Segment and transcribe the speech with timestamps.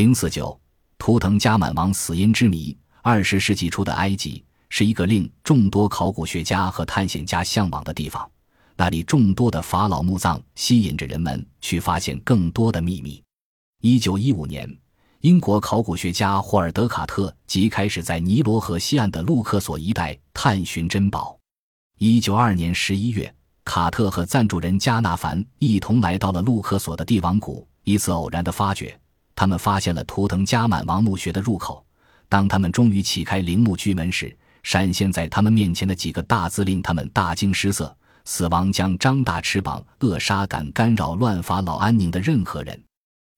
[0.00, 0.58] 零四九，
[0.96, 2.74] 图腾加满王死因之谜。
[3.02, 8.26] 二十世纪初的埃及是一个令众多考古学家和探险家向往的地方，
[8.76, 13.22] 那里众多的法老墓葬吸引着人们去发现更多的秘密。
[13.82, 14.74] 一九一五年，
[15.20, 21.38] 英国考古学家霍尔德卡特即开始在尼罗河西岸的路克索一带探寻珍宝。
[21.98, 23.30] 一九二年十一月，
[23.64, 28.98] 卡特和赞助人加纳凡一同来到了路克索的帝王谷，一次偶然的发掘。
[29.40, 31.82] 他们发现了图腾加满王墓穴的入口。
[32.28, 42.78] 当他们终于启开陵墓巨门时，闪现在他们面前的几个大字令他们大惊失色：“死亡将张大翅膀，扼杀敢干扰乱法老安宁的任何人。”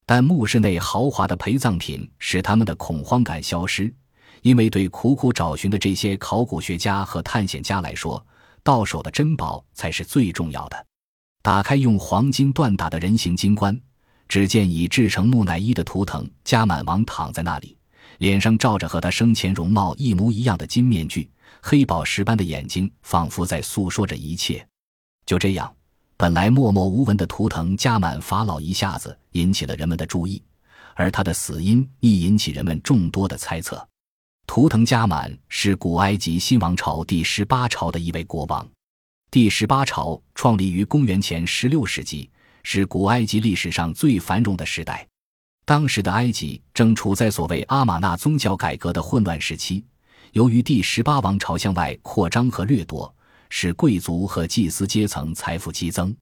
[0.05, 3.95] 但墓室内豪华的陪葬品使他们的恐慌感消失，
[4.41, 8.27] 因为对苦苦找寻的这些考古学家和探险家来说，
[8.65, 10.84] 到手的珍宝才是最重要的。
[11.43, 13.80] 打开用黄金锻打的人形金棺。
[14.33, 17.77] 只见已制成木乃伊的图腾加满王躺在那里，
[18.17, 21.30] 脸上罩着和他生前容貌一模一样的金面具，
[21.61, 24.66] 黑宝石般的眼睛仿佛在诉说着一切。
[25.27, 25.71] 就这样，
[26.16, 30.43] 本来默默无闻的图腾加满法老一下子引起了人们的注意，
[30.95, 33.87] 而他的死因亦引起人们众多的猜测。
[34.46, 38.67] 图腾加满是古埃及新王朝第十八朝的一位国王，
[39.30, 42.30] 第十八朝创立于公元前十六世纪。
[42.63, 45.07] 是古埃及历史上最繁荣的时代，
[45.65, 49.85] 当时的埃及正处在所谓阿玛纳宗教改革的混乱时期。
[50.32, 53.15] 由于第十八王朝向外扩张和掠夺，
[53.51, 56.15] 使贵族和祭司阶层财富激增，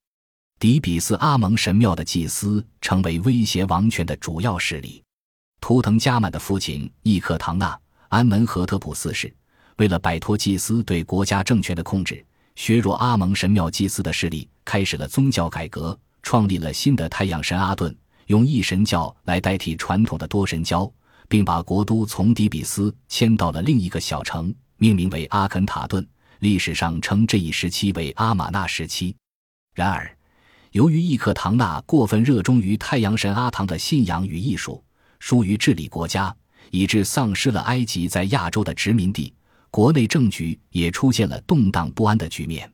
[0.59, 5.03] 底比斯阿蒙神庙的祭司成为威胁王权的主要势力。
[5.61, 9.33] 图腾加满的父亲伊克唐纳安门荷特普四世，
[9.77, 12.25] 为了摆脱祭司对国家政权的控制，
[12.57, 15.97] 削弱阿蒙神庙祭司的势力，开始了宗教改革。
[16.23, 17.95] 创立了新的太阳神阿顿，
[18.27, 20.91] 用一神教来代替传统的多神教，
[21.29, 26.07] 并把国都从底比斯迁到了另一个小城，命名为阿肯塔顿。
[26.41, 29.15] 历史上称这一时期为阿玛纳时期。
[29.75, 30.11] 然而，
[30.73, 34.83] 由于伊克唐纳过分热衷于太阳神阿唐的信仰与艺术，
[35.19, 36.35] 疏于治理国家，
[36.71, 39.35] 以致丧失了埃及在亚洲的殖民地，
[39.71, 42.73] 国内政局也出现了动荡不安的局面。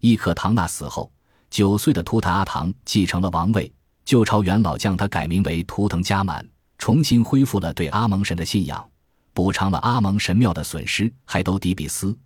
[0.00, 1.10] 伊克唐纳死后。
[1.50, 3.72] 九岁的图坦阿唐继承了王位，
[4.04, 6.46] 旧朝元老将他改名为图腾加满，
[6.78, 8.86] 重新恢复了对阿蒙神的信仰，
[9.32, 12.16] 补偿了阿蒙神庙的损失，还都迪比斯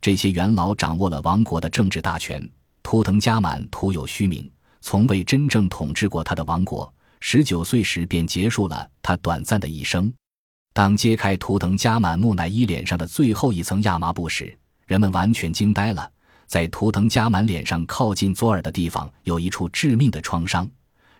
[0.00, 2.46] 这些元老掌握了王国的政治大权。
[2.82, 4.50] 图腾加满徒有虚名，
[4.80, 6.92] 从未真正统治过他的王国。
[7.20, 10.12] 十九岁时便结束了他短暂的一生。
[10.72, 16.10] 当揭开图腾加满木乃伊脸上的最后一层亚麻布时，人们完全惊呆了。
[16.52, 20.70] 在图腾加满脸上靠近左耳的地方有一处致命的创伤，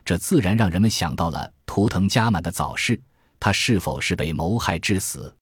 [0.05, 3.01] 这自然让人们想到了图腾加满的早逝。
[3.41, 5.35] 他是否是被谋害致死？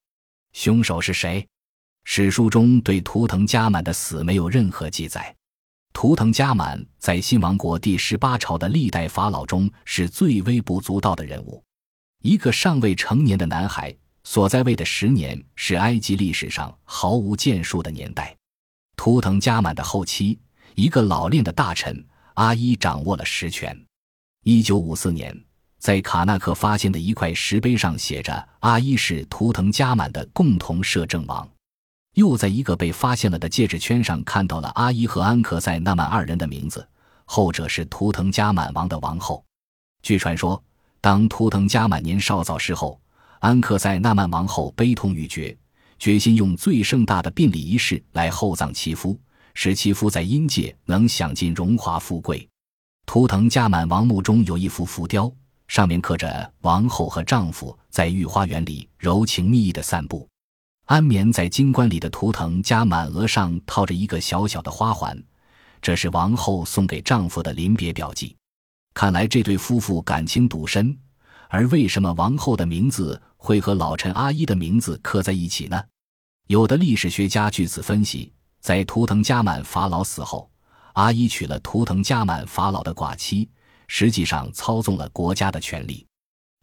[0.53, 1.45] 凶手是谁？
[2.05, 5.35] 史书中对图腾加满的死没有任何记载。
[5.93, 11.61] 图腾加满在新王国第十八朝的历代法老中是最微不足道的人物。
[12.23, 13.93] 一个尚未成年的男孩
[14.23, 18.37] 所在位的十年是埃及历史上毫无建树的年代。
[19.03, 20.39] 图腾加满的后期，
[20.75, 23.75] 一个老练的大臣阿伊掌握了实权。
[24.45, 25.35] 一九五四年，
[25.79, 31.49] 在卡纳克发现的一块石碑上写着“阿伊是图腾加满的共同摄政王”。
[32.13, 36.87] 又在一个被发现了的戒指圈上看到了阿伊和安克塞纳曼二人的名字，
[37.25, 39.43] 后者是图腾加满王的王后。
[40.03, 40.63] 据传说，
[41.01, 43.01] 当图腾加满年少早逝后，
[43.39, 45.57] 安克塞纳曼王后悲痛欲绝。
[46.01, 49.21] 决心用最盛大的殡礼仪式来厚葬其夫，
[49.53, 52.49] 使其夫在阴界能享尽荣华富贵。
[53.05, 55.31] 图腾加满王墓中有一幅浮雕，
[55.69, 60.27] 上面刻着王后和丈夫在御花园里柔情蜜意的散步，
[60.87, 65.23] 安眠在金棺里的图腾加满额上套着一个小小的花环，
[65.83, 68.35] 这是王后送给丈夫的临别表记。
[68.95, 70.97] 看来这对夫妇感情笃深。
[71.53, 75.83] 而为什么王后的名字会和老臣阿依的名字刻在一起呢？
[76.51, 80.51] 有的历史学家据此分析，在图腾加满法老死后，
[80.95, 83.49] 阿依娶了图腾加满法老的寡妻，
[83.87, 86.05] 实际上操纵了国家的权力。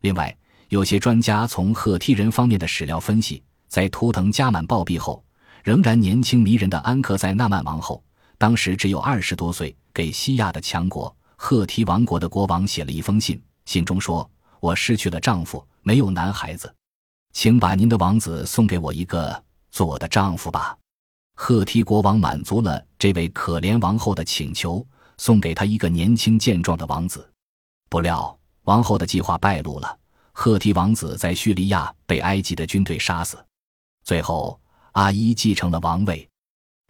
[0.01, 0.37] 另外，
[0.67, 5.23] 有些专家从赫梯人方面的史料分析，在图腾加满暴毙后，
[5.63, 8.03] 仍然年轻迷人的安克塞纳曼王后，
[8.37, 14.29] 当时只有二十多岁，给西亚的强国赫梯王国的国王写了一封信，信中说。
[14.59, 16.75] 我失去了丈夫，没有男孩子，
[17.31, 19.41] 请把您的王子送给我一个
[19.71, 20.77] 做我的丈夫吧。
[21.35, 24.85] 赫梯国王满足了这位可怜王后的请求，
[25.17, 27.31] 送给她一个年轻健壮的王子。
[27.89, 29.97] 不料王后的计划败露了，
[30.33, 33.37] 赫梯王子在叙利亚被埃及的军队杀死，
[34.03, 34.59] 最后
[34.93, 36.27] 阿伊继承了王位，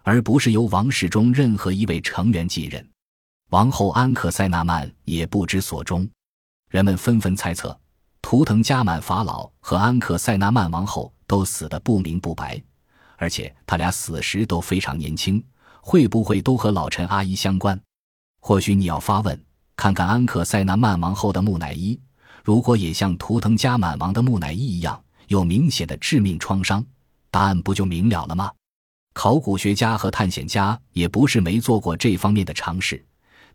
[0.04, 2.90] 而不是由王室中任何一位成员继任。
[3.50, 6.10] 王后安克塞纳曼也不知所终，
[6.70, 7.78] 人们纷纷猜测，
[8.22, 12.60] 图腾加满法老和安克塞纳曼王后都死得不明不白，
[13.18, 15.44] 而且他俩死时都非常年轻，
[15.82, 17.80] 会不会都和老陈阿姨相关？
[18.40, 19.40] 或许你要发问，
[19.76, 22.00] 看看安克塞纳曼王后的木乃伊。
[22.44, 26.84] 如果也像图腾加满王的木乃伊一样有明显的致命创伤，
[27.30, 28.50] 答案不就明了了吗？
[29.14, 33.04] 考古学家和探险家也不是没做过这方面的尝试，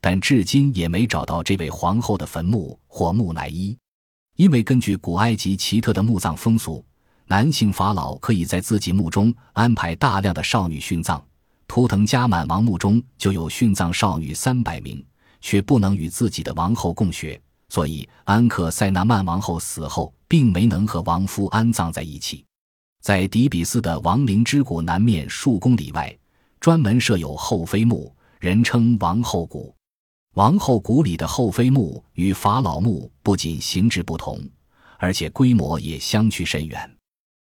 [0.00, 3.74] 但至今也没找到这位皇后的坟墓或木乃伊。
[4.36, 6.84] 因为根据古埃及奇特的墓葬风俗，
[7.32, 11.18] 男性法老可以在自己墓中安排大量的少女殉葬，
[11.66, 15.02] 图腾加满王墓中就有殉葬少女三百名，
[15.40, 17.40] 却不能与自己的王后共穴。
[17.70, 22.44] 所以，安克塞纳曼王后死后，并没能和王夫安葬在一起。
[23.00, 26.14] 在底比斯的亡灵之谷南面数公里外，
[26.60, 29.74] 专门设有后妃墓，人称王后谷。
[30.34, 34.38] 王后谷里的后妃墓与法老墓不仅形制不同，
[34.98, 36.94] 而且规模也相去甚远。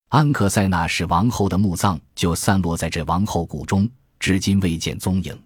[0.09, 3.89] 安克塞纳是王后的墓葬就散落在这王后谷中，
[4.21, 5.37] 至今未见踪影。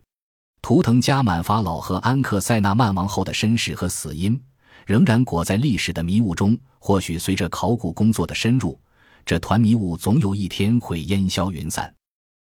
[0.60, 4.38] 图腾加满法老和安克塞纳曼王后的身世和死因。
[4.86, 8.78] 仍然裹在历史的迷雾中，或许随着考古工作的深入，
[9.24, 11.94] 这团迷雾总有一天会烟消云散。